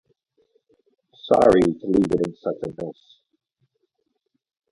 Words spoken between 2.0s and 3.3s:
it in such a mess.